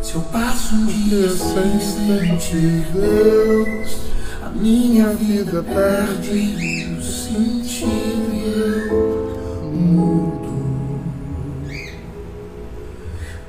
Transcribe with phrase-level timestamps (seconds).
[0.00, 3.96] Se eu passo um dia sem sentir Deus,
[4.44, 10.54] a minha vida perde o sentido e eu mudo.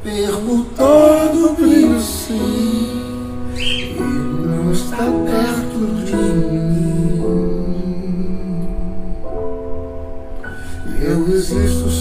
[0.04, 0.66] Perco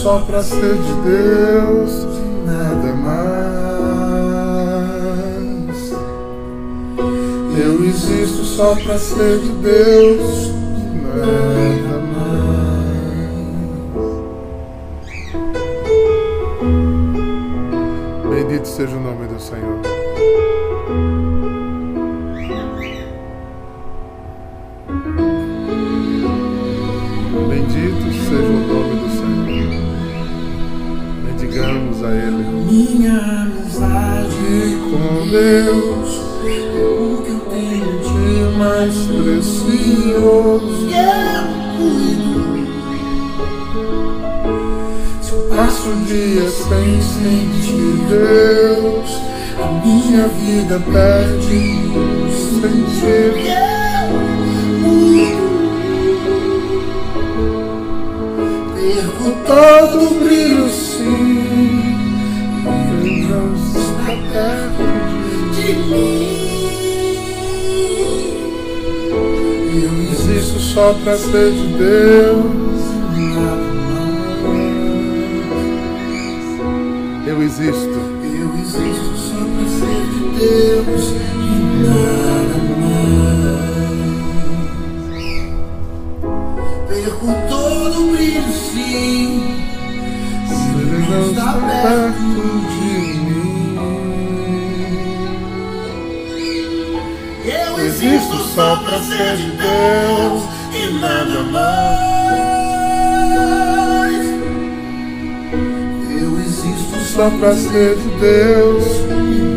[0.05, 2.07] só pra ser de Deus,
[2.45, 3.25] nada mais.
[7.59, 10.53] Eu existo só pra ser de Deus,
[11.05, 12.35] nada mais.
[18.29, 19.84] Bendito seja o nome do Senhor.
[45.85, 49.21] Passo o dia sem sentir Deus,
[49.61, 51.83] a minha vida perde
[52.61, 53.37] sentido.
[54.87, 55.45] E.
[58.75, 61.97] Perco todo o brilho sim
[63.03, 64.85] Ele não está perto
[65.55, 66.35] de mim
[69.83, 72.64] Eu existo só pra ser de Deus
[77.45, 78.01] existo.
[78.37, 81.05] Eu existo só pra ser de Deus
[81.37, 81.51] E
[81.85, 83.05] nada mais.
[86.89, 89.59] Perco todo o brilho sim
[90.49, 92.39] Se ele não está perto
[92.71, 93.77] de mim.
[97.45, 102.04] Eu existo só pra ser de Deus E nada mais
[107.15, 108.85] só pra ser de Deus.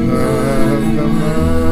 [0.06, 1.67] Nada mais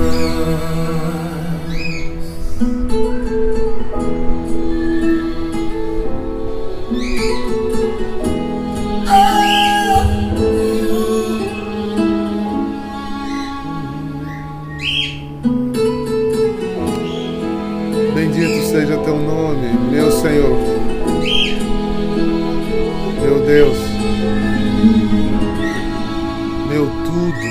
[27.15, 27.47] tudo.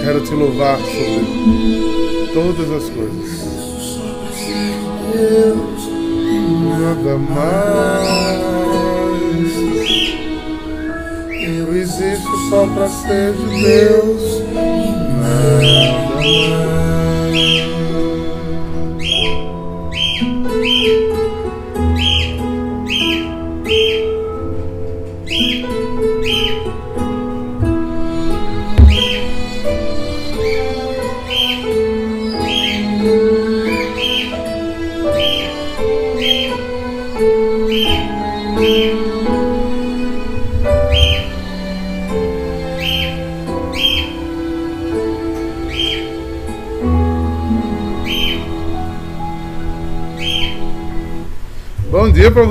[0.00, 3.42] Quero te louvar sobre todas as coisas.
[5.12, 5.90] Deus
[6.78, 8.42] nada mais.
[11.42, 16.32] Eu existo só pra ser de Deus nada mais.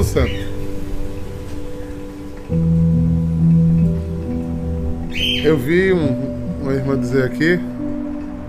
[0.03, 0.31] Santo.
[5.43, 7.59] Eu vi um- uma irmã dizer aqui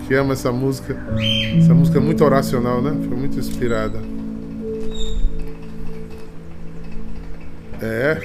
[0.05, 0.97] que ama essa música.
[1.57, 2.91] Essa música é muito oracional, né?
[3.07, 3.99] Foi muito inspirada.
[7.81, 8.17] É.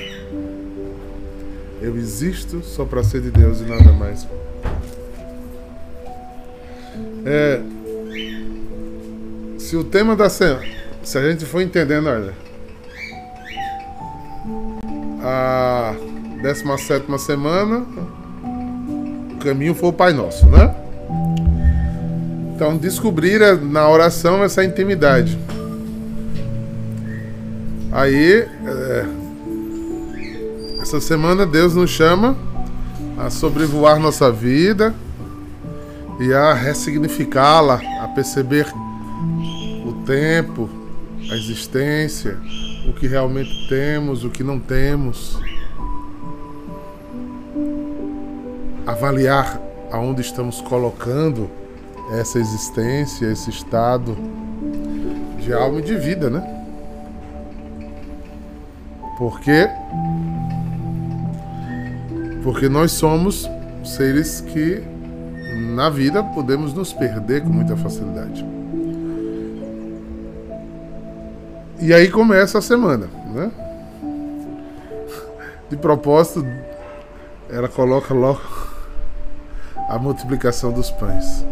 [1.80, 4.26] Eu existo só para ser de Deus e nada mais.
[7.24, 7.61] É.
[9.56, 10.66] Se o tema da semana.
[11.02, 12.47] Se a gente for entendendo, olha.
[15.30, 15.94] A
[16.42, 17.84] 17 semana.
[19.34, 20.74] O caminho foi o Pai Nosso, né?
[22.54, 25.38] Então, descobrir é, na oração essa intimidade.
[27.92, 29.06] Aí, é,
[30.80, 32.34] essa semana Deus nos chama
[33.18, 34.94] a sobrevoar nossa vida
[36.20, 38.66] e a ressignificá-la, a perceber
[39.84, 40.70] o tempo,
[41.30, 42.38] a existência,
[42.88, 45.38] o que realmente temos, o que não temos.
[48.87, 49.61] Avaliar
[49.92, 51.51] aonde estamos colocando
[52.18, 54.16] essa existência, esse estado
[55.40, 56.55] de alma e de vida, né?
[59.18, 59.68] Por quê?
[62.42, 63.48] Porque nós somos
[63.85, 64.83] seres que
[65.74, 68.44] na vida podemos nos perder com muita facilidade.
[71.80, 73.50] E aí começa a semana, né?
[75.70, 76.44] De propósito,
[77.48, 78.40] ela coloca logo
[79.88, 81.44] a multiplicação dos pães.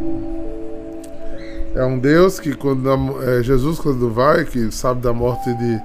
[1.74, 2.90] É um Deus que quando
[3.22, 5.80] é Jesus quando vai, que sabe da morte de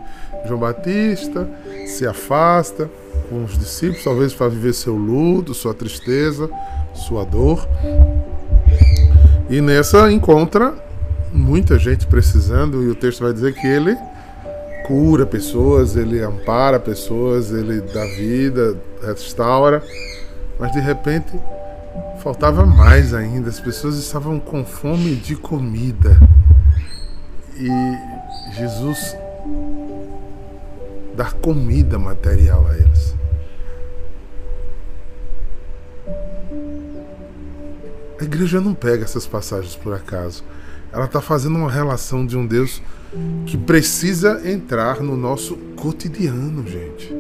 [0.48, 1.48] João Batista,
[1.86, 2.90] se afasta
[3.30, 6.50] com os discípulos, talvez para viver seu luto, sua tristeza,
[6.94, 7.68] sua dor.
[9.50, 10.74] E nessa encontra
[11.32, 13.96] muita gente precisando, e o texto vai dizer que ele
[14.86, 19.84] cura pessoas, ele ampara pessoas, ele dá vida, restaura,
[20.60, 21.40] mas de repente
[22.22, 26.18] faltava mais ainda, as pessoas estavam com fome de comida.
[27.58, 29.16] E Jesus
[31.16, 33.16] dá comida material a eles.
[38.20, 40.44] A igreja não pega essas passagens por acaso.
[40.94, 42.82] Ela está fazendo uma relação de um Deus
[43.46, 47.14] que precisa entrar no nosso cotidiano, gente.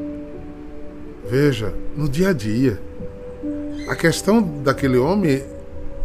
[1.29, 2.81] Veja, no dia a dia.
[3.87, 5.43] A questão daquele homem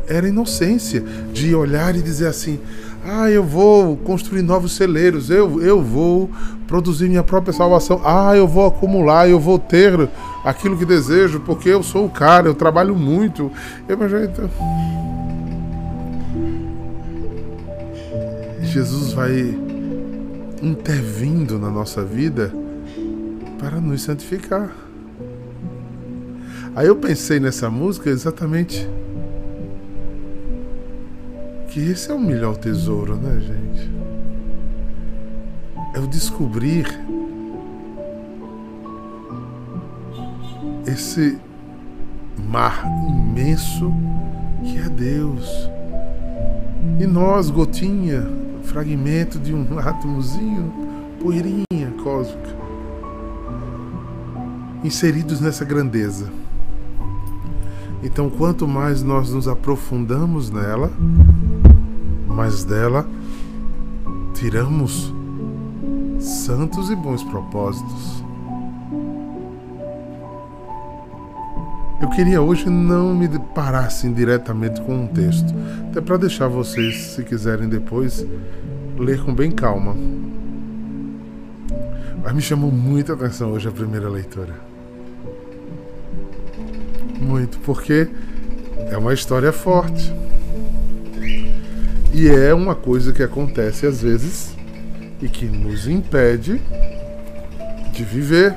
[0.09, 1.01] era inocência
[1.33, 2.59] de olhar e dizer assim:
[3.05, 6.31] ah, eu vou construir novos celeiros, eu, eu vou
[6.66, 10.09] produzir minha própria salvação, ah, eu vou acumular, eu vou ter
[10.44, 13.51] aquilo que desejo, porque eu sou o cara, eu trabalho muito.
[13.88, 14.51] Eu, então...
[18.62, 19.65] Jesus vai
[20.62, 22.53] intervindo na nossa vida
[23.59, 24.75] para nos santificar.
[26.75, 28.87] Aí eu pensei nessa música exatamente
[31.71, 33.90] que esse é o melhor tesouro, né, gente?
[35.95, 36.87] É o descobrir
[40.87, 41.38] esse
[42.49, 43.92] mar imenso
[44.62, 45.71] que é Deus.
[47.01, 48.27] E nós, gotinha,
[48.66, 50.72] fragmento de um átomozinho,
[51.20, 52.57] poeirinha cósmica,
[54.85, 56.31] inseridos nessa grandeza.
[58.02, 60.92] Então, quanto mais nós nos aprofundamos nela,
[62.29, 63.09] mais dela
[64.35, 65.12] tiramos
[66.20, 68.26] santos e bons propósitos.
[71.99, 75.55] Eu queria hoje não me parar assim diretamente com um texto,
[75.89, 78.27] até para deixar vocês, se quiserem depois,
[78.99, 79.97] ler com bem calma.
[82.23, 84.55] Mas me chamou muita atenção hoje a primeira leitura.
[87.19, 88.09] Muito, porque
[88.91, 90.13] é uma história forte.
[92.13, 94.55] E é uma coisa que acontece às vezes
[95.23, 96.61] e que nos impede
[97.93, 98.55] de viver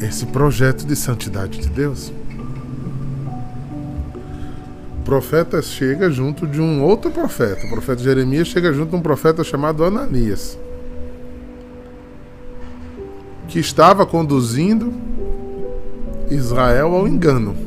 [0.00, 2.12] esse projeto de santidade de Deus.
[4.98, 7.66] O profeta chega junto de um outro profeta.
[7.66, 10.58] O profeta Jeremias chega junto de um profeta chamado Ananias,
[13.48, 14.92] que estava conduzindo
[16.30, 17.66] Israel ao engano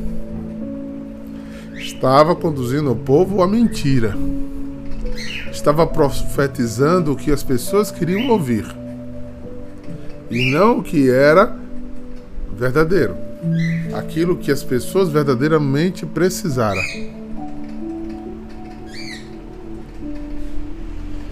[2.00, 4.16] estava conduzindo o povo à mentira.
[5.52, 8.64] Estava profetizando o que as pessoas queriam ouvir
[10.30, 11.59] e não o que era
[12.60, 13.16] verdadeiro.
[13.94, 16.82] Aquilo que as pessoas verdadeiramente precisaram.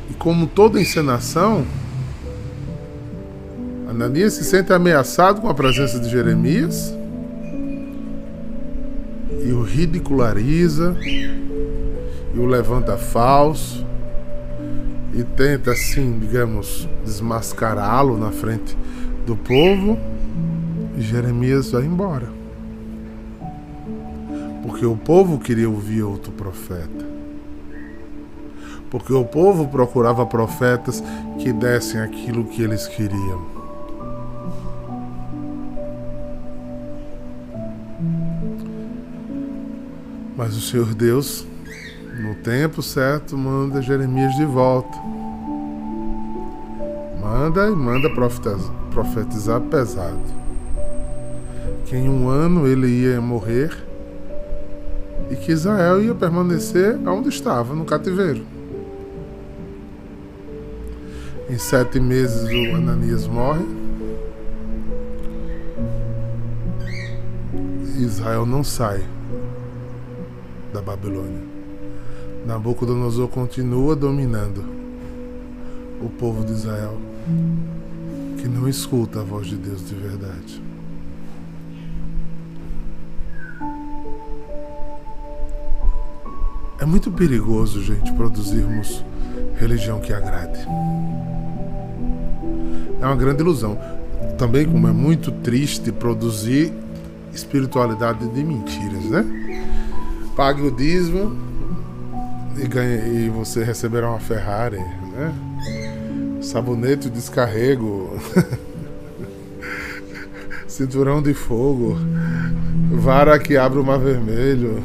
[0.09, 1.67] E como toda encenação,
[3.91, 6.95] Ananias se sente ameaçado com a presença de Jeremias
[9.45, 13.87] e o ridiculariza e o levanta falso
[15.13, 18.75] e tenta assim, digamos, desmascará-lo na frente
[19.27, 19.99] do povo.
[21.01, 22.29] Jeremias vai embora.
[24.63, 27.07] Porque o povo queria ouvir outro profeta.
[28.91, 31.03] Porque o povo procurava profetas
[31.39, 33.59] que dessem aquilo que eles queriam.
[40.37, 41.45] Mas o Senhor Deus,
[42.23, 44.97] no tempo certo, manda Jeremias de volta.
[47.21, 48.09] Manda e manda
[48.91, 50.48] profetizar pesado.
[51.89, 53.71] Que em um ano ele ia morrer
[55.31, 58.45] e que Israel ia permanecer onde estava, no cativeiro.
[61.49, 63.65] Em sete meses o Ananias morre.
[67.97, 69.03] Israel não sai
[70.73, 71.41] da Babilônia.
[72.47, 74.65] Nabucodonosor continua dominando
[76.01, 76.99] o povo de Israel,
[78.41, 80.63] que não escuta a voz de Deus de verdade.
[86.81, 89.05] É muito perigoso, gente, produzirmos
[89.59, 90.61] religião que agrade.
[93.01, 93.77] É uma grande ilusão.
[94.39, 96.73] Também, como é muito triste produzir
[97.35, 99.25] espiritualidade de mentiras, né?
[100.37, 101.37] Pague o dízimo
[102.57, 105.35] e, ganhe, e você receberá uma Ferrari, né?
[106.41, 108.17] Sabonete de descarrego,
[110.69, 111.99] cinturão de fogo,
[112.93, 114.81] vara que abre o mar vermelho.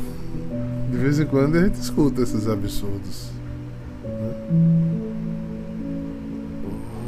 [0.94, 3.32] De vez em quando a gente escuta esses absurdos.
[4.04, 4.36] Né?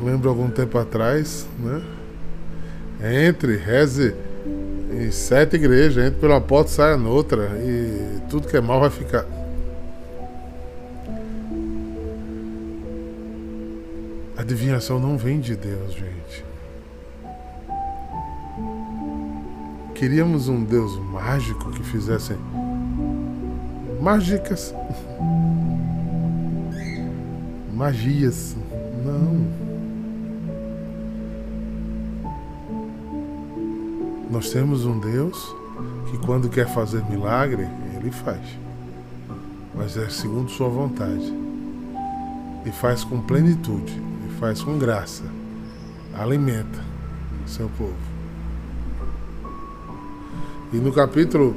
[0.03, 1.83] Lembro algum tempo atrás, né?
[3.27, 4.15] Entre, reze
[4.91, 7.43] em sete igrejas, entre pela porta saia noutra.
[7.61, 9.23] E tudo que é mal vai ficar.
[14.35, 16.43] Adivinhação não vem de Deus, gente.
[19.93, 22.33] Queríamos um Deus mágico que fizesse
[24.05, 24.71] mágicas.
[27.73, 28.55] Magias.
[29.03, 29.47] Não.
[34.29, 35.55] Nós temos um Deus
[36.11, 38.45] que quando quer fazer milagre, ele faz.
[39.73, 41.33] Mas é segundo sua vontade.
[42.63, 45.23] E faz com plenitude, e faz com graça.
[46.13, 46.79] Alimenta
[47.47, 47.95] seu povo.
[50.71, 51.55] E no capítulo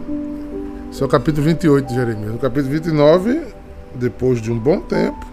[0.91, 2.33] esse é o capítulo 28 de Jeremias.
[2.33, 3.43] No capítulo 29,
[3.95, 5.27] depois de um bom tempo,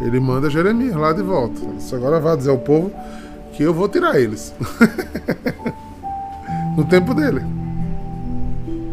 [0.00, 1.60] ele manda Jeremias lá de volta.
[1.60, 2.92] Ele agora vai dizer ao povo
[3.52, 4.54] que eu vou tirar eles.
[6.76, 7.42] no tempo dele.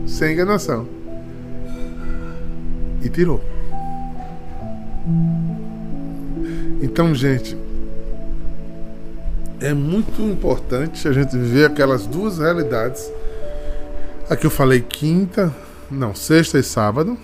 [0.07, 0.88] Sem enganação.
[3.01, 3.41] E tirou.
[6.81, 7.57] Então, gente,
[9.62, 13.12] é muito importante a gente ver aquelas duas realidades.
[14.29, 15.53] Aqui eu falei quinta,
[15.89, 17.17] não, sexta e sábado,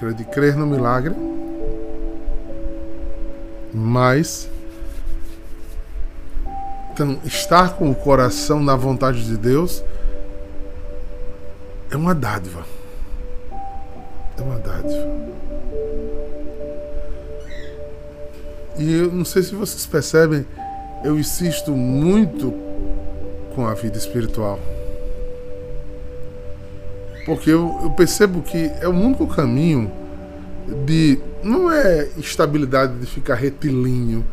[0.00, 1.14] era de crer no milagre,
[3.72, 4.48] mas
[6.92, 9.82] então, estar com o coração na vontade de Deus
[11.90, 12.64] é uma dádiva.
[14.36, 15.08] É uma dádiva.
[18.76, 20.44] E eu não sei se vocês percebem,
[21.02, 22.52] eu insisto muito
[23.54, 24.58] com a vida espiritual.
[27.30, 29.88] Porque eu, eu percebo que é o único caminho
[30.84, 31.16] de.
[31.44, 34.24] Não é estabilidade de ficar retilíneo,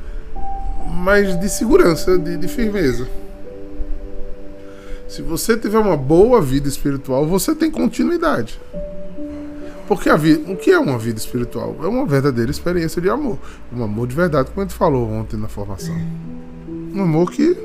[0.96, 3.08] mas de segurança, de, de firmeza.
[5.08, 8.60] Se você tiver uma boa vida espiritual, você tem continuidade.
[9.88, 11.76] Porque a vida, o que é uma vida espiritual?
[11.84, 13.38] É uma verdadeira experiência de amor.
[13.72, 15.96] Um amor de verdade, como a gente falou ontem na formação.
[16.96, 17.56] Um amor que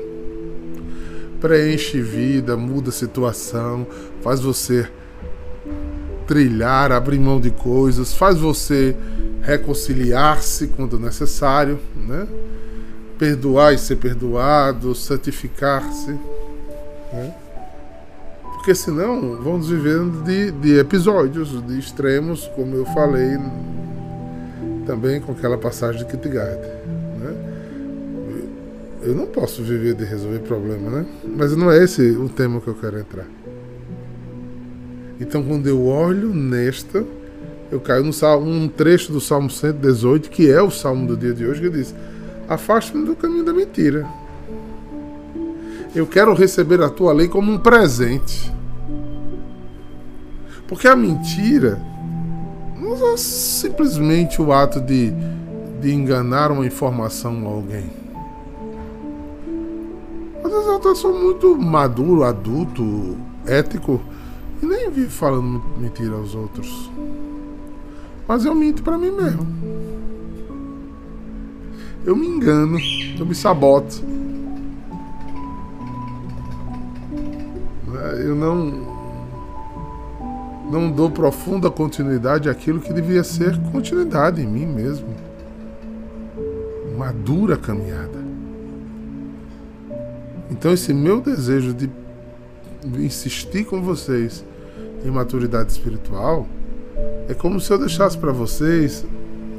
[1.41, 3.87] preenche vida, muda a situação,
[4.21, 4.87] faz você
[6.27, 8.95] trilhar, abrir mão de coisas, faz você
[9.41, 12.27] reconciliar-se quando necessário, né?
[13.17, 16.11] perdoar e ser perdoado, santificar-se.
[16.11, 17.33] Né?
[18.41, 23.37] Porque senão vamos vivendo de, de episódios, de extremos, como eu falei
[24.85, 26.61] também com aquela passagem de Kierkegaard.
[27.19, 27.53] Né?
[29.03, 31.05] Eu não posso viver de resolver problema, né?
[31.25, 33.25] Mas não é esse o tema que eu quero entrar.
[35.23, 37.05] Então, quando eu olho nesta,
[37.71, 41.45] eu caio no um trecho do Salmo 118, que é o salmo do dia de
[41.45, 41.95] hoje, que diz:
[42.47, 44.05] Afaste-me do caminho da mentira.
[45.95, 48.53] Eu quero receber a tua lei como um presente.
[50.67, 51.81] Porque a mentira
[52.77, 55.13] não é simplesmente o ato de,
[55.79, 57.89] de enganar uma informação a alguém.
[60.43, 63.15] Às vezes eu sou muito maduro, adulto,
[63.47, 64.01] ético
[64.63, 66.89] e nem vivo falando mentira aos outros.
[68.25, 69.45] Mas eu minto para mim mesmo.
[72.05, 72.77] Eu me engano,
[73.19, 74.01] eu me saboto.
[78.19, 78.93] Eu não
[80.71, 85.13] não dou profunda continuidade àquilo que devia ser continuidade em mim mesmo.
[86.95, 88.23] Uma dura caminhada.
[90.49, 91.89] Então esse meu desejo de
[92.97, 94.43] insistir com vocês
[95.03, 96.47] em maturidade espiritual,
[97.27, 99.05] é como se eu deixasse para vocês,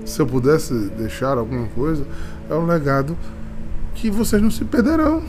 [0.05, 2.05] se eu pudesse deixar alguma coisa,
[2.49, 3.17] é um legado
[3.95, 5.23] que vocês não se perderão.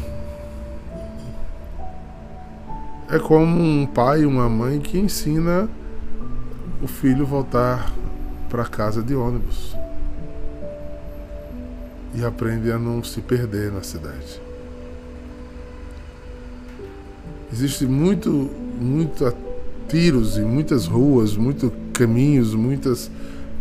[3.09, 5.69] É como um pai e uma mãe que ensina
[6.81, 7.91] o filho voltar
[8.49, 9.75] para casa de ônibus
[12.13, 14.41] e aprende a não se perder na cidade.
[17.51, 18.29] Existe muito,
[18.79, 19.25] muito
[19.87, 23.09] tiros e muitas ruas, muitos caminhos, muitas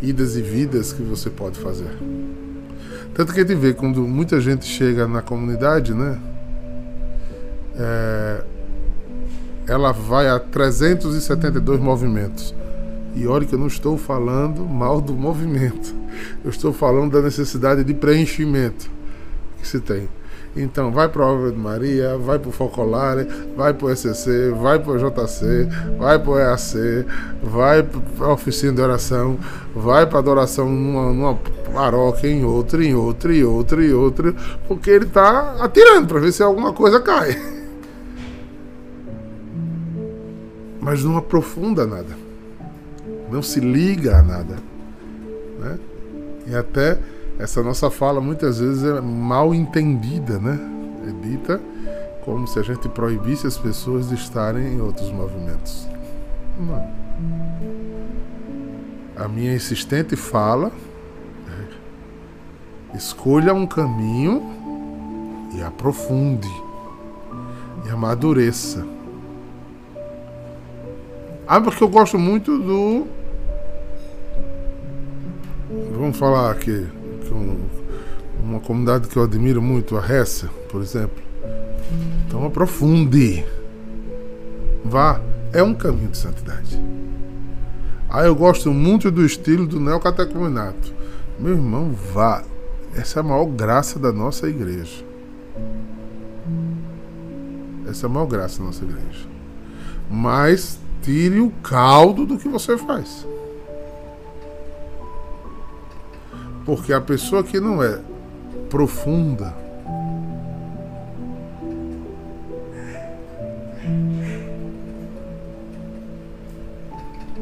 [0.03, 1.97] idas e vidas que você pode fazer.
[3.15, 6.19] Tanto que a gente vê quando muita gente chega na comunidade, né?
[7.77, 8.45] É,
[9.67, 12.55] ela vai a 372 movimentos.
[13.15, 15.95] E olha que eu não estou falando mal do movimento.
[16.45, 18.91] Eu estou falando da necessidade de preenchimento
[19.61, 20.09] que se tem.
[20.57, 24.51] Então, vai para a Obra de Maria, vai para o Focolare, vai para o ECC,
[24.51, 27.07] vai para o JC, vai para o EAC,
[27.43, 29.37] vai para a oficina de oração,
[29.75, 31.35] vai para adoração numa, numa
[31.73, 34.33] paróquia, em outra, em outra, em outra, em outra,
[34.69, 37.37] porque ele está atirando para ver se alguma coisa cai.
[40.81, 42.17] Mas não aprofunda nada,
[43.29, 44.57] não se liga a nada.
[45.59, 45.79] Né?
[46.47, 46.99] E até
[47.39, 50.59] essa nossa fala muitas vezes é mal entendida, né?
[51.07, 51.61] É dita
[52.25, 55.87] como se a gente proibisse as pessoas de estarem em outros movimentos.
[56.59, 56.89] Não.
[59.17, 60.73] A minha insistente fala
[61.49, 64.43] é, escolha um caminho
[65.55, 66.51] e aprofunde
[67.85, 68.87] e amadureça.
[71.47, 73.07] Ah, porque eu gosto muito do.
[75.93, 76.89] Vamos falar aqui
[78.43, 81.23] uma comunidade que eu admiro muito, a Ressa, por exemplo.
[82.27, 83.45] Então aprofunde.
[84.85, 85.21] Vá.
[85.53, 86.83] É um caminho de santidade.
[88.11, 90.93] Ah, eu gosto muito do estilo do neocatecumenato.
[91.39, 92.43] Meu irmão, vá.
[92.95, 95.05] Essa é a maior graça da nossa igreja.
[97.89, 99.27] Essa é a maior graça da nossa igreja.
[100.11, 103.27] Mas tire o caldo do que você faz.
[106.65, 108.01] Porque a pessoa que não é
[108.71, 109.55] profunda,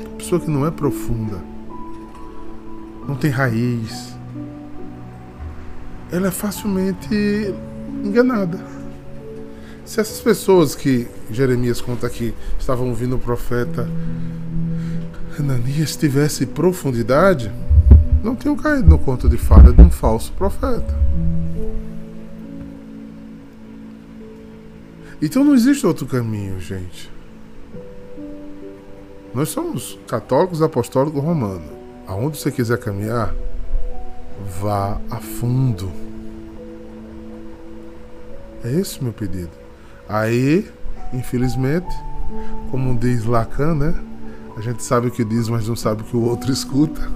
[0.04, 1.38] a pessoa que não é profunda,
[3.06, 4.16] não tem raiz,
[6.10, 7.54] ela é facilmente
[8.04, 8.58] enganada.
[9.84, 13.88] Se essas pessoas que Jeremias conta aqui estavam ouvindo o profeta
[15.38, 17.50] Ananias tivesse profundidade,
[18.22, 20.94] não tinham caído no conto de fada de um falso profeta.
[25.20, 27.10] Então não existe outro caminho, gente.
[29.34, 31.70] Nós somos católicos apostólicos romanos.
[32.06, 33.34] Aonde você quiser caminhar,
[34.60, 35.90] vá a fundo.
[38.64, 39.50] É esse meu pedido.
[40.08, 40.68] Aí,
[41.12, 41.94] infelizmente,
[42.70, 43.94] como diz Lacan, né?
[44.56, 47.08] A gente sabe o que diz, mas não sabe o que o outro escuta.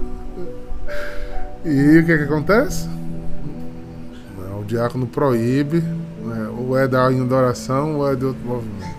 [1.67, 2.87] E o que, que acontece?
[4.57, 6.47] O diácono proíbe, né?
[6.57, 8.95] ou é da adoração ou é de outro movimento.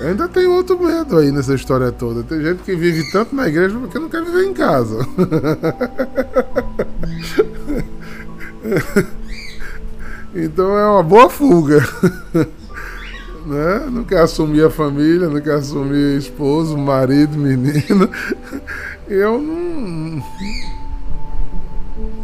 [0.00, 2.22] Ainda tem outro medo aí nessa história toda.
[2.22, 4.96] Tem gente que vive tanto na igreja porque não quer viver em casa.
[10.36, 11.84] então é uma boa fuga.
[13.48, 13.88] né?
[13.90, 18.08] Não quer assumir a família, não quer assumir esposo, marido, menino.
[19.08, 20.22] Eu não.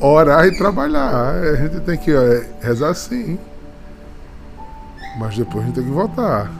[0.01, 1.35] Orar e trabalhar.
[1.35, 2.13] A gente tem que
[2.61, 3.39] rezar sim.
[5.19, 6.51] Mas depois a gente tem que voltar.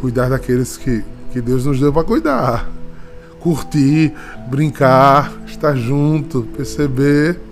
[0.00, 2.68] Cuidar daqueles que, que Deus nos deu para cuidar.
[3.40, 4.12] Curtir,
[4.48, 7.45] brincar, estar junto, perceber.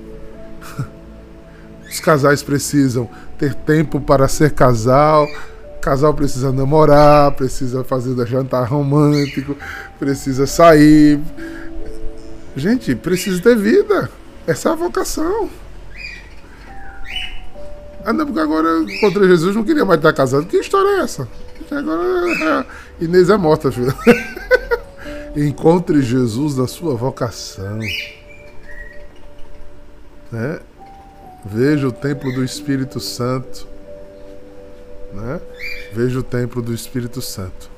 [1.95, 5.29] Os casais precisam ter tempo para ser casal.
[5.81, 9.57] Casal precisa namorar, precisa fazer jantar romântico,
[9.97, 11.21] precisa sair.
[12.57, 14.11] Gente, precisa ter vida.
[14.45, 15.49] Essa é a vocação.
[18.05, 20.47] Ainda porque agora encontrei Jesus, não queria mais estar casado.
[20.47, 21.29] Que história é essa?
[21.71, 22.67] Agora
[23.01, 23.95] Inês é morta, filho.
[25.37, 27.79] Encontre Jesus na sua vocação.
[30.33, 30.59] Né?
[31.45, 33.69] Veja o templo do Espírito Santo.
[35.13, 35.41] Né?
[35.93, 37.75] Veja o templo do Espírito Santo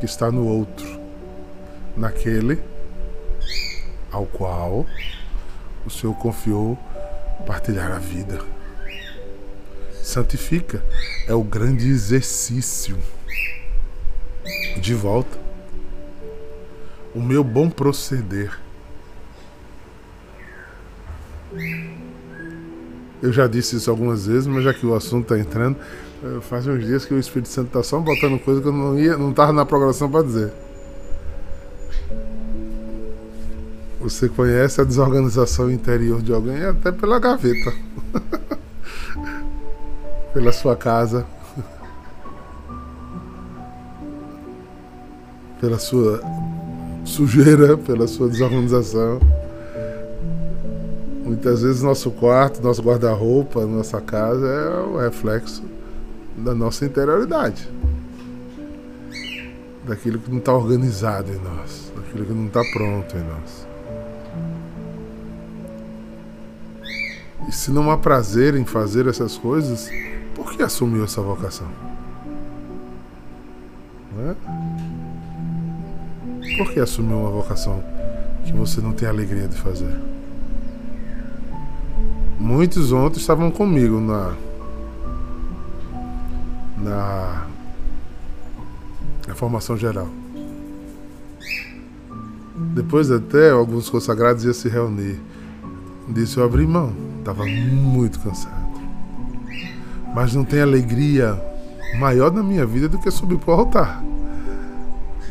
[0.00, 0.98] que está no outro,
[1.94, 2.58] naquele
[4.10, 4.86] ao qual
[5.84, 6.78] o Senhor confiou
[7.46, 8.40] partilhar a vida.
[10.02, 10.82] Santifica
[11.28, 12.98] é o grande exercício.
[14.80, 15.38] De volta,
[17.14, 18.58] o meu bom proceder
[23.22, 25.76] Eu já disse isso algumas vezes, mas já que o assunto está entrando,
[26.24, 28.98] eh, faz uns dias que o Espírito Santo está só botando coisa que eu não
[28.98, 30.52] ia, não estava na programação para dizer.
[34.00, 37.74] Você conhece a desorganização interior de alguém até pela gaveta,
[40.32, 41.26] pela sua casa,
[45.60, 46.22] pela sua
[47.04, 49.20] sujeira, pela sua desorganização.
[51.30, 55.62] Muitas vezes nosso quarto, nosso guarda-roupa, nossa casa é o reflexo
[56.36, 57.68] da nossa interioridade.
[59.86, 63.68] Daquilo que não está organizado em nós, daquilo que não está pronto em nós.
[67.48, 69.88] E se não há prazer em fazer essas coisas,
[70.34, 71.68] por que assumiu essa vocação?
[74.16, 74.34] Não é?
[76.56, 77.80] Por que assumiu uma vocação
[78.44, 80.09] que você não tem alegria de fazer?
[82.40, 84.34] Muitos ontem estavam comigo na
[86.82, 87.46] na,
[89.28, 90.08] na formação geral.
[92.74, 95.20] Depois até alguns consagrados iam se reunir.
[96.08, 98.58] Disse eu abri mão, estava muito cansado.
[100.14, 101.38] Mas não tem alegria
[101.98, 104.02] maior na minha vida do que subir para o altar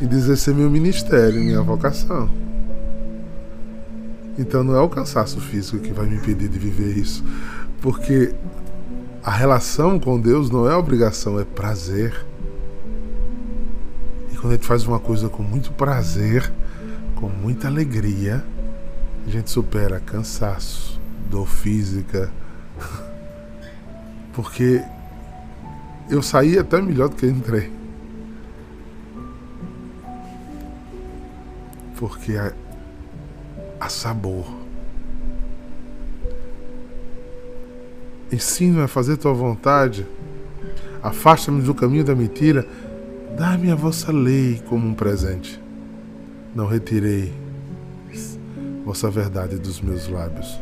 [0.00, 2.30] e dizer ser meu ministério, minha vocação.
[4.38, 7.24] Então não é o cansaço físico que vai me impedir de viver isso,
[7.80, 8.34] porque
[9.22, 12.26] a relação com Deus não é obrigação, é prazer.
[14.32, 16.50] E quando a gente faz uma coisa com muito prazer,
[17.16, 18.42] com muita alegria,
[19.26, 22.32] a gente supera cansaço, dor física.
[24.32, 24.82] Porque
[26.08, 27.70] eu saí até melhor do que entrei.
[31.96, 32.52] Porque há,
[33.80, 34.44] há sabor.
[38.30, 40.06] Ensina-me a fazer tua vontade.
[41.02, 42.66] Afasta-me do caminho da mentira.
[43.36, 45.60] Dá-me a vossa lei como um presente.
[46.54, 47.32] Não retirei
[48.84, 50.58] vossa verdade dos meus lábios,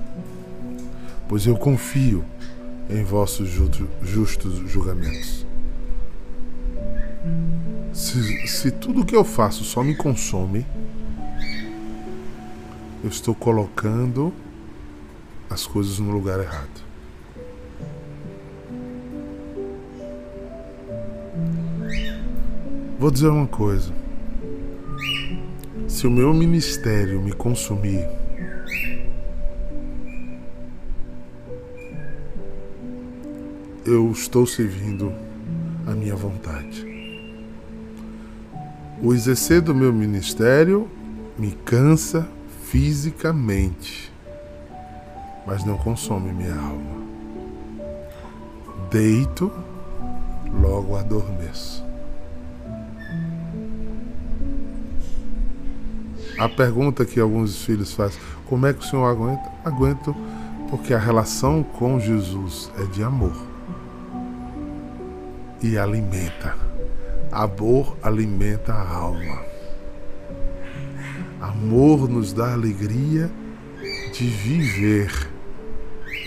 [1.29, 2.25] pois eu confio
[2.91, 3.49] em vossos
[4.03, 5.47] justos julgamentos.
[7.93, 10.67] Se, se tudo o que eu faço só me consome,
[13.03, 14.33] eu estou colocando
[15.49, 16.89] as coisas no lugar errado.
[22.99, 23.93] Vou dizer uma coisa.
[25.87, 28.07] Se o meu ministério me consumir,
[33.87, 35.13] eu estou servindo
[35.87, 36.87] a minha vontade.
[39.01, 40.89] O exercer do meu ministério
[41.39, 42.29] me cansa
[42.71, 44.13] fisicamente,
[45.47, 47.09] mas não consome minha alma.
[48.91, 49.51] Deito,
[50.53, 51.85] logo adormeço.
[56.39, 59.51] A pergunta que alguns filhos fazem: como é que o senhor aguenta?
[59.65, 60.15] Aguento
[60.71, 63.35] porque a relação com Jesus é de amor
[65.63, 66.55] e alimenta.
[67.33, 69.48] Amor alimenta a alma.
[71.61, 73.29] Amor nos dá alegria
[74.13, 75.29] de viver.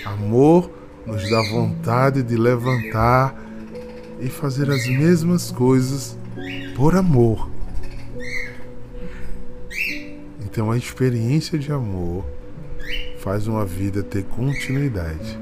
[0.03, 0.69] Amor
[1.07, 3.33] nos dá vontade de levantar
[4.19, 6.17] e fazer as mesmas coisas
[6.75, 7.49] por amor.
[10.43, 12.25] Então a experiência de amor
[13.19, 15.39] faz uma vida ter continuidade.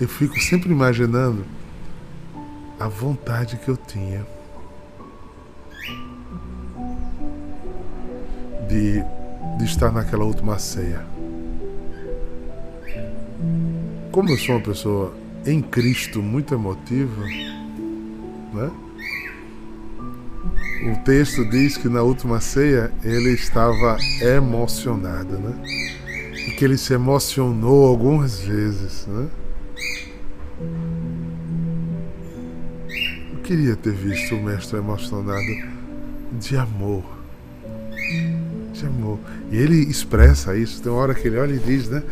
[0.00, 1.44] Eu fico sempre imaginando
[2.80, 4.26] a vontade que eu tinha
[8.72, 9.04] de,
[9.58, 11.04] de estar naquela última ceia.
[14.10, 15.14] Como eu sou uma pessoa
[15.44, 17.22] em Cristo muito emotiva,
[18.54, 18.70] né?
[20.90, 25.54] O texto diz que na última ceia ele estava emocionado, né?
[26.48, 29.28] E que ele se emocionou algumas vezes, né?
[33.32, 35.72] Eu queria ter visto o mestre emocionado
[36.32, 37.21] de amor.
[39.50, 40.82] E ele expressa isso.
[40.82, 42.02] Tem uma hora que ele olha e diz, né?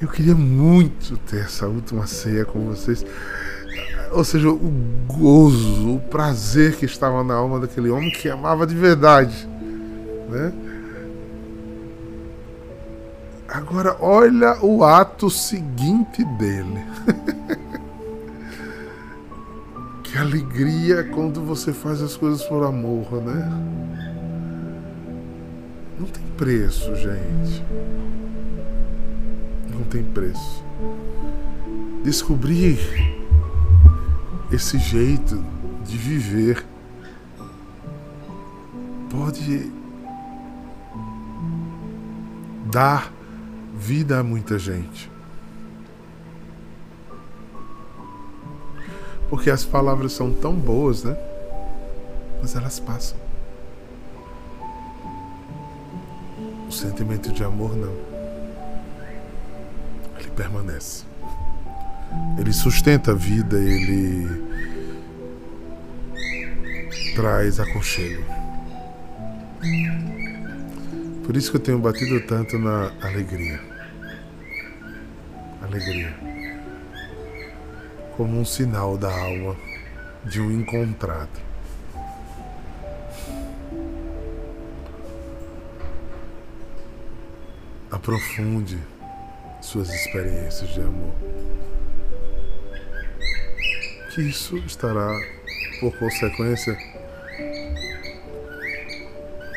[0.00, 3.04] Eu queria muito ter essa última ceia com vocês
[4.14, 4.72] ou seja, o
[5.08, 9.48] gozo, o prazer que estava na alma daquele homem que amava de verdade,
[10.30, 10.52] né?
[13.48, 16.84] Agora olha o ato seguinte dele.
[20.02, 24.13] que alegria quando você faz as coisas por amor, né?
[25.98, 27.64] Não tem preço, gente.
[29.94, 30.64] tem preço.
[32.02, 32.78] Descobrir
[34.50, 35.42] esse jeito
[35.84, 36.66] de viver
[39.08, 39.70] pode
[42.72, 43.12] dar
[43.72, 45.08] vida a muita gente.
[49.30, 51.16] Porque as palavras são tão boas, né?
[52.42, 53.23] Mas elas passam.
[56.84, 57.94] Sentimento de amor não.
[60.18, 61.04] Ele permanece.
[62.38, 64.28] Ele sustenta a vida, ele
[67.14, 68.22] traz aconchego.
[71.24, 73.60] Por isso que eu tenho batido tanto na alegria.
[75.62, 76.14] Alegria.
[78.16, 79.56] Como um sinal da alma
[80.24, 81.53] de um encontrado.
[88.04, 88.78] Aprofunde
[89.62, 91.14] suas experiências de amor.
[94.10, 95.18] Que isso estará,
[95.80, 96.76] por consequência,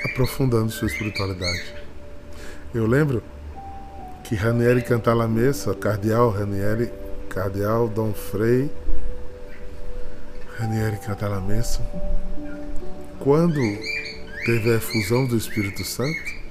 [0.05, 1.75] aprofundando sua espiritualidade.
[2.73, 3.21] Eu lembro
[4.23, 6.89] que Ranieri Cantalamessa, cardeal Ranieri,
[7.29, 8.71] cardeal Dom Frei,
[10.57, 11.85] Ranieri Cantalamessa,
[13.19, 13.59] quando
[14.45, 16.46] teve a efusão do Espírito Santo,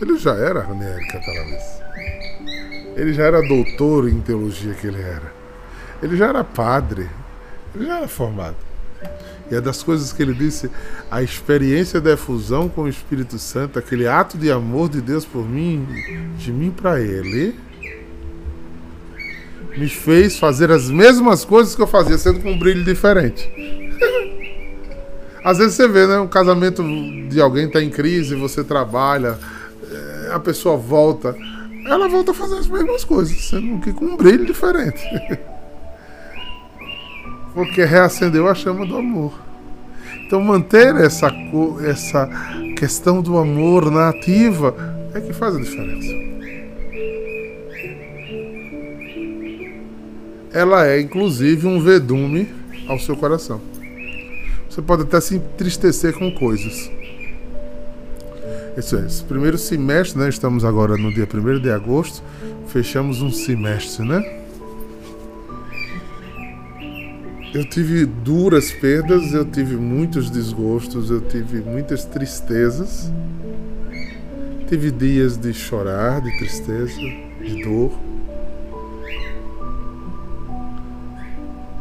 [0.00, 1.84] ele já era Ranieri Cantalamessa.
[2.96, 5.32] Ele já era doutor em teologia que ele era.
[6.02, 7.08] Ele já era padre.
[7.74, 8.56] Ele já era formado.
[9.50, 10.70] E é das coisas que ele disse,
[11.10, 15.46] a experiência da efusão com o Espírito Santo, aquele ato de amor de Deus por
[15.46, 15.86] mim,
[16.38, 17.54] de mim para ele,
[19.76, 23.50] me fez fazer as mesmas coisas que eu fazia, sendo com um brilho diferente.
[25.44, 26.18] Às vezes você vê, né?
[26.18, 26.82] Um casamento
[27.28, 29.38] de alguém está em crise, você trabalha,
[30.34, 31.36] a pessoa volta,
[31.86, 35.02] ela volta a fazer as mesmas coisas, sendo que com um brilho diferente.
[37.54, 39.32] porque reacendeu a chama do amor.
[40.26, 41.32] Então manter essa,
[41.86, 42.28] essa
[42.76, 44.74] questão do amor na ativa
[45.14, 46.12] é que faz a diferença.
[50.52, 52.48] Ela é inclusive um vedume
[52.88, 53.60] ao seu coração.
[54.68, 56.90] Você pode até se entristecer com coisas.
[58.76, 60.28] Isso é, esse primeiro semestre, né?
[60.28, 62.22] Estamos agora no dia 1 de agosto,
[62.66, 64.42] fechamos um semestre, né?
[67.54, 73.12] Eu tive duras perdas, eu tive muitos desgostos, eu tive muitas tristezas.
[74.66, 77.92] Tive dias de chorar, de tristeza, de dor.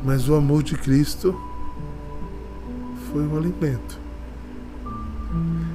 [0.04, 1.36] Mas o amor de Cristo
[3.12, 4.03] foi um alimento.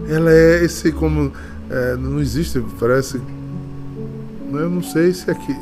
[0.08, 1.32] Ela é esse como
[1.70, 3.20] é, não existe, parece.
[4.52, 5.54] Eu não sei se aqui.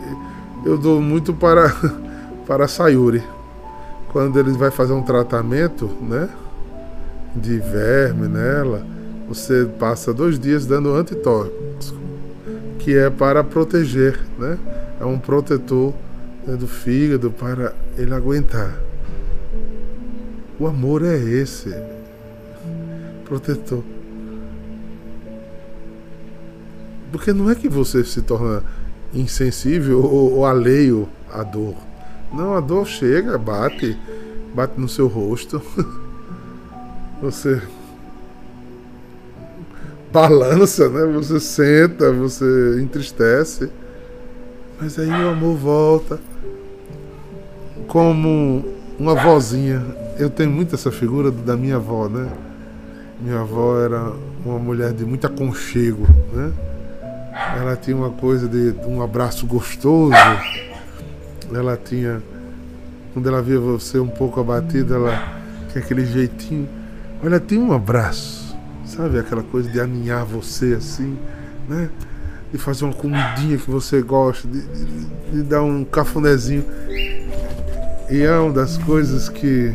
[0.64, 1.74] Eu dou muito para
[2.47, 3.22] para Sayuri
[4.16, 6.30] quando ele vai fazer um tratamento, né,
[7.34, 8.82] de verme nela,
[9.28, 11.99] você passa dois dias dando antitóxico,
[12.78, 14.57] que é para proteger, né?
[14.99, 15.92] É um protetor
[16.47, 18.72] né, do fígado para ele aguentar.
[20.59, 21.68] O amor é esse,
[23.27, 23.83] protetor.
[27.11, 28.62] Porque não é que você se torna
[29.12, 31.74] insensível ou, ou alheio à dor.
[32.33, 33.97] Não, a dor chega, bate,
[34.55, 35.61] bate no seu rosto.
[37.22, 37.62] Você
[40.12, 41.07] balança, né?
[41.14, 43.70] Você senta, você entristece.
[44.79, 46.20] Mas aí o amor volta
[47.87, 48.64] como
[48.99, 49.83] uma vozinha.
[50.18, 52.31] Eu tenho muito essa figura da minha avó, né?
[53.21, 54.12] Minha avó era
[54.45, 56.53] uma mulher de muito aconchego, né?
[57.59, 60.12] Ela tinha uma coisa de um abraço gostoso
[61.55, 62.23] ela tinha.
[63.12, 65.39] Quando ela via você um pouco abatida, ela
[65.71, 66.69] tinha aquele jeitinho.
[67.23, 69.19] Olha, tem um abraço, sabe?
[69.19, 71.17] Aquela coisa de aninhar você assim,
[71.69, 71.89] né?
[72.53, 76.64] De fazer uma comidinha que você gosta, de, de, de dar um cafunézinho.
[78.11, 79.73] E é uma das coisas que.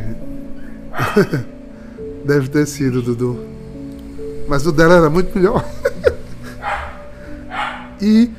[2.25, 3.39] Deve ter sido, Dudu.
[4.47, 5.65] Mas o dela era muito melhor.
[8.01, 8.31] e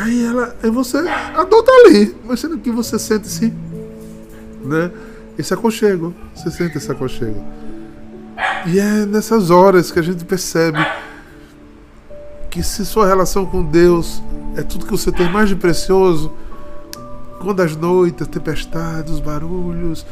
[0.00, 0.98] Aí ela, aí você
[1.34, 3.52] adota ali, mas sendo que você sente assim,
[4.62, 4.92] né?
[5.36, 7.44] Esse aconchego, você sente esse aconchego.
[8.66, 10.78] E é nessas horas que a gente percebe
[12.48, 14.22] que se sua relação com Deus
[14.56, 16.32] é tudo que você tem mais de precioso,
[17.40, 20.04] quando as noites, as tempestades, os barulhos,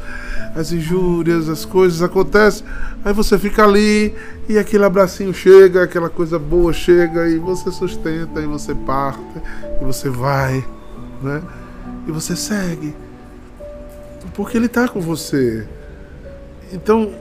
[0.54, 2.66] as injúrias, as coisas acontecem,
[3.04, 4.14] aí você fica ali
[4.48, 9.20] e aquele abracinho chega, aquela coisa boa chega e você sustenta e você parte
[9.80, 10.64] e você vai,
[11.22, 11.42] né?
[12.06, 12.94] E você segue.
[14.34, 15.66] Porque ele está com você.
[16.72, 17.12] Então,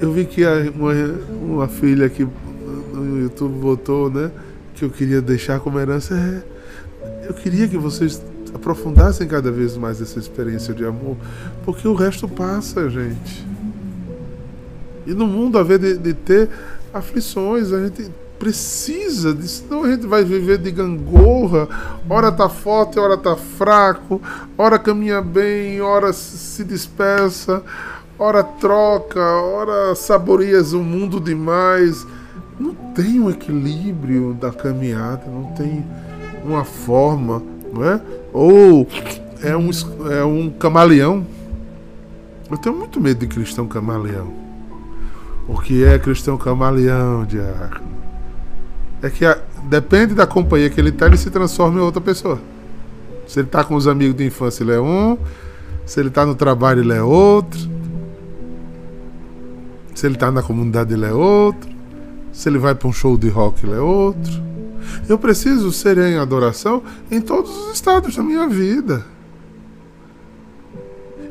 [0.00, 0.42] eu vi que
[0.74, 0.92] uma,
[1.42, 2.26] uma filha aqui
[2.92, 4.30] no YouTube botou, né?
[4.74, 6.14] Que eu queria deixar como herança.
[6.14, 8.22] É, eu queria que vocês
[8.54, 11.16] aprofundassem cada vez mais essa experiência de amor,
[11.64, 13.46] porque o resto passa, gente.
[15.06, 16.48] E no mundo, a vez de, de ter
[16.92, 21.68] aflições, a gente precisa disso, senão a gente vai viver de gangorra,
[22.08, 24.20] ora tá forte, ora tá fraco,
[24.56, 27.62] ora caminha bem, ora se dispersa,
[28.18, 32.06] ora troca, ora saborias o mundo demais.
[32.58, 35.84] Não tem um equilíbrio da caminhada, não tem
[36.42, 37.42] uma forma
[37.78, 38.00] é?
[38.32, 38.86] Ou
[39.42, 39.70] é um,
[40.10, 41.26] é um camaleão.
[42.50, 44.32] Eu tenho muito medo de cristão camaleão.
[45.48, 47.90] O que é cristão camaleão, diácono?
[49.02, 52.40] É que a, depende da companhia que ele está, ele se transforma em outra pessoa.
[53.26, 55.16] Se ele está com os amigos de infância, ele é um.
[55.86, 57.60] Se ele está no trabalho, ele é outro.
[59.94, 61.70] Se ele está na comunidade, ele é outro.
[62.32, 64.49] Se ele vai para um show de rock, ele é outro.
[65.08, 69.04] Eu preciso ser em adoração em todos os estados da minha vida.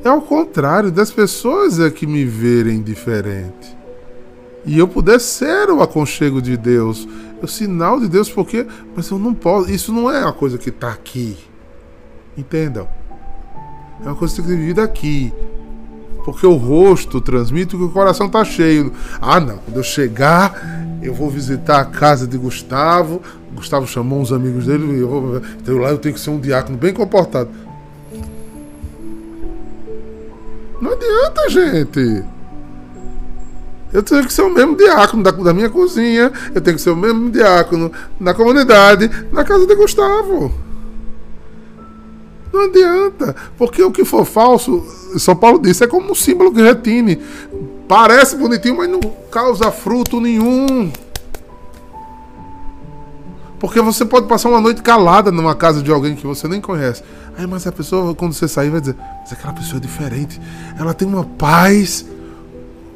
[0.03, 3.77] É ao contrário das pessoas é que me verem diferente.
[4.65, 7.07] E eu puder ser o aconchego de Deus,
[7.41, 8.65] o sinal de Deus, porque.
[8.95, 9.71] Mas eu não posso.
[9.71, 11.37] Isso não é uma coisa que está aqui.
[12.37, 12.87] Entendam?
[14.03, 15.33] É uma coisa que tem vivido aqui.
[16.31, 18.93] Porque o rosto transmite que o coração está cheio.
[19.21, 19.57] Ah, não.
[19.57, 20.53] Quando eu chegar,
[21.01, 23.21] eu vou visitar a casa de Gustavo.
[23.53, 25.01] Gustavo chamou uns amigos dele.
[25.01, 27.49] Eu vou, então lá eu tenho que ser um diácono bem comportado.
[30.79, 32.23] Não adianta, gente.
[33.91, 36.31] Eu tenho que ser o mesmo diácono da, da minha cozinha.
[36.53, 40.68] Eu tenho que ser o mesmo diácono na comunidade, na casa de Gustavo.
[42.51, 43.35] Não adianta.
[43.57, 44.83] Porque o que for falso,
[45.17, 47.21] São Paulo disse, é como um símbolo que retine.
[47.87, 48.99] Parece bonitinho, mas não
[49.31, 50.91] causa fruto nenhum.
[53.59, 57.03] Porque você pode passar uma noite calada numa casa de alguém que você nem conhece.
[57.37, 60.39] Aí, mas a pessoa, quando você sair, vai dizer: Mas aquela pessoa é diferente.
[60.79, 62.05] Ela tem uma paz.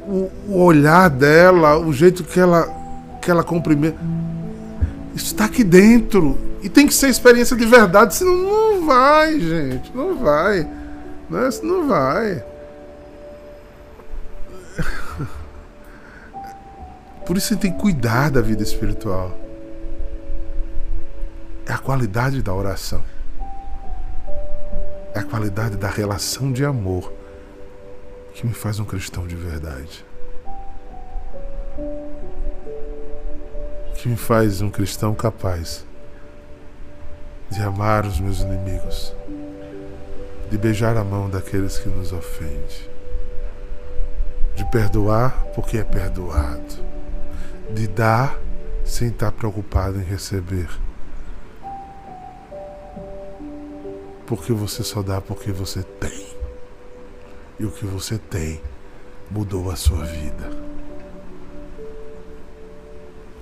[0.06, 2.68] O, o olhar dela, o jeito que ela,
[3.22, 3.96] que ela cumprimenta.
[5.14, 6.36] Isso está aqui dentro.
[6.62, 8.14] E tem que ser experiência de verdade.
[8.16, 9.94] Senão não vai, gente.
[9.94, 10.68] Não vai.
[11.30, 12.44] Não, é, não vai.
[17.24, 19.38] Por isso você tem que cuidar da vida espiritual.
[21.66, 23.02] É a qualidade da oração.
[25.14, 27.12] É a qualidade da relação de amor
[28.34, 30.04] que me faz um cristão de verdade.
[34.04, 35.82] Que me faz um cristão capaz
[37.50, 39.14] de amar os meus inimigos,
[40.50, 42.90] de beijar a mão daqueles que nos ofendem,
[44.56, 46.84] de perdoar porque é perdoado
[47.72, 48.38] de dar
[48.84, 50.68] sem estar preocupado em receber.
[54.26, 56.26] Porque você só dá porque você tem.
[57.58, 58.60] E o que você tem
[59.30, 60.50] mudou a sua vida.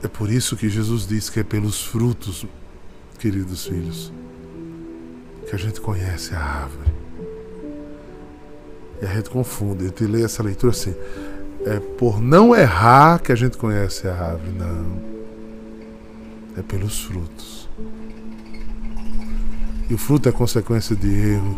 [0.02, 2.46] É por isso que Jesus diz que é pelos frutos,
[3.18, 4.12] queridos filhos,
[5.48, 6.92] que a gente conhece a árvore.
[9.00, 10.94] E a gente confunde, a gente lê essa leitura assim
[11.64, 15.12] é por não errar que a gente conhece a árvore, não.
[16.56, 17.68] É pelos frutos.
[19.88, 21.56] E o fruto é consequência de erro,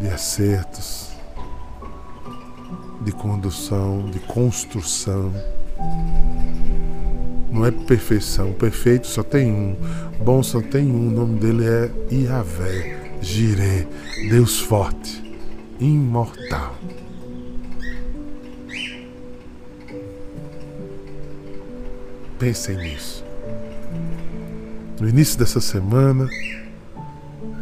[0.00, 1.10] de acertos,
[3.02, 5.32] de condução, de construção.
[7.54, 8.52] Não é perfeição.
[8.52, 9.76] Perfeito só tem um.
[10.24, 11.06] Bom só tem um.
[11.06, 13.86] O nome dele é Iavé, Jiré,
[14.28, 15.22] Deus forte,
[15.78, 16.74] imortal.
[22.40, 23.24] Pensem nisso.
[25.00, 26.28] No início dessa semana,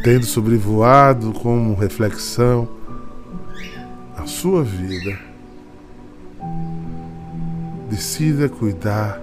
[0.03, 2.67] tendo sobrevoado como reflexão
[4.17, 5.19] a sua vida,
[7.91, 9.22] decida cuidar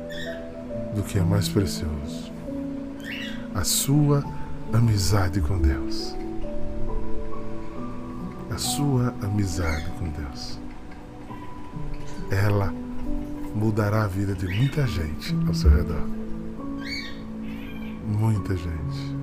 [0.96, 2.32] do que é mais precioso:
[3.54, 4.24] a sua
[4.74, 6.16] amizade com Deus.
[8.52, 10.60] A sua amizade com Deus.
[12.32, 12.74] Ela
[13.56, 16.08] mudará a vida de muita gente ao seu redor.
[18.06, 19.20] Muita gente.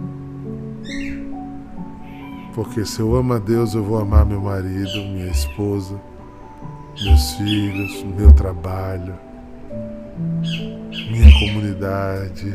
[2.55, 6.01] Porque se eu amo a Deus, eu vou amar meu marido, minha esposa,
[7.03, 9.15] meus filhos, meu trabalho,
[11.39, 12.55] comunidade.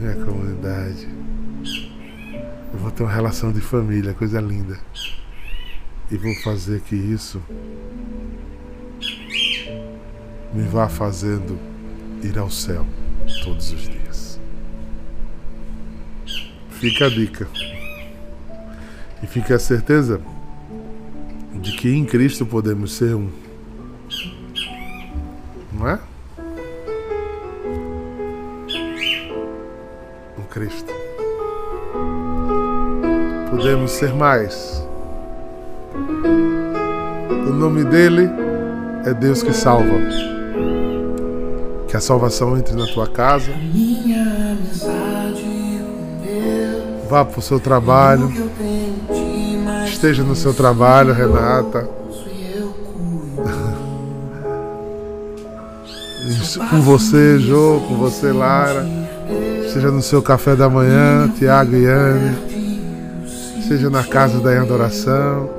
[0.00, 1.08] Minha comunidade.
[2.72, 4.78] Eu vou ter uma relação de família, coisa linda.
[6.10, 7.42] E vou fazer que isso
[10.52, 11.58] me vá fazendo
[12.22, 12.86] ir ao céu
[13.42, 14.40] todos os dias.
[16.70, 17.48] Fica a dica.
[19.22, 20.20] E fica a certeza
[21.54, 23.43] de que em Cristo podemos ser um.
[33.64, 34.86] Podemos ser mais.
[37.30, 38.28] O nome dele
[39.06, 39.88] é Deus que salva.
[41.88, 43.50] Que a salvação entre na tua casa.
[47.08, 48.30] Vá para o seu trabalho.
[49.86, 51.88] Esteja no seu trabalho, Renata.
[56.68, 58.86] com você, Jô, com você, Lara.
[59.72, 62.53] Seja no seu café da manhã, Tiago e Anne.
[63.66, 65.50] Seja na casa da adoração,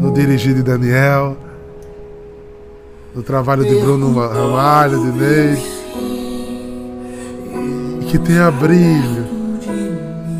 [0.00, 1.36] no dirigir de Daniel
[3.14, 5.62] no trabalho de Bruno Ramalho, de Ney.
[8.00, 9.24] E que tenha brilho,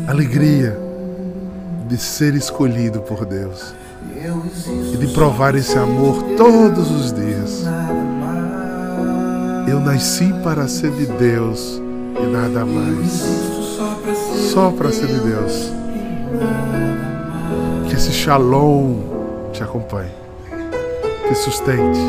[0.07, 0.77] alegria
[1.87, 3.73] de ser escolhido por Deus
[4.93, 7.63] e de provar esse amor todos os dias.
[9.67, 11.81] Eu nasci para ser de Deus
[12.21, 13.23] e nada mais.
[14.51, 15.71] Só para ser de Deus.
[17.87, 20.11] Que esse shalom te acompanhe,
[21.27, 21.99] te sustente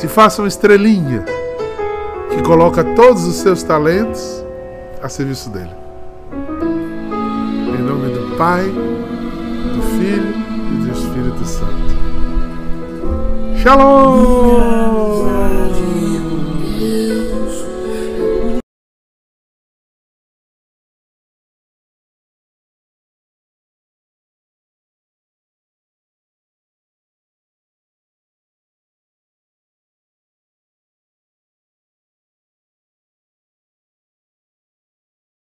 [0.00, 1.22] te faça uma estrelinha
[2.30, 4.42] que coloca todos os seus talentos
[5.02, 5.68] a serviço dele.
[7.78, 10.34] Em nome do Pai, do Filho
[10.72, 11.90] e do Espírito Santo.
[13.62, 15.20] Shalom!